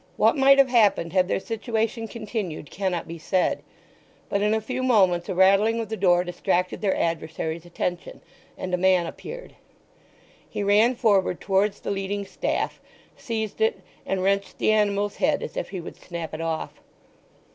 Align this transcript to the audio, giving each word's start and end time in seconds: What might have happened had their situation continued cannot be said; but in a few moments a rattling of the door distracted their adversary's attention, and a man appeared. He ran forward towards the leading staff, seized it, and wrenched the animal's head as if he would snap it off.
What 0.17 0.35
might 0.35 0.57
have 0.57 0.69
happened 0.69 1.13
had 1.13 1.27
their 1.27 1.39
situation 1.39 2.07
continued 2.07 2.71
cannot 2.71 3.07
be 3.07 3.19
said; 3.19 3.61
but 4.29 4.41
in 4.41 4.51
a 4.55 4.59
few 4.59 4.81
moments 4.81 5.29
a 5.29 5.35
rattling 5.35 5.79
of 5.79 5.89
the 5.89 5.95
door 5.95 6.23
distracted 6.23 6.81
their 6.81 6.95
adversary's 6.97 7.67
attention, 7.67 8.19
and 8.57 8.73
a 8.73 8.77
man 8.77 9.05
appeared. 9.05 9.53
He 10.49 10.63
ran 10.63 10.95
forward 10.95 11.39
towards 11.39 11.81
the 11.81 11.91
leading 11.91 12.25
staff, 12.25 12.81
seized 13.15 13.61
it, 13.61 13.81
and 14.03 14.23
wrenched 14.23 14.57
the 14.57 14.71
animal's 14.71 15.17
head 15.17 15.43
as 15.43 15.55
if 15.55 15.69
he 15.69 15.79
would 15.79 15.97
snap 15.97 16.33
it 16.33 16.41
off. 16.41 16.81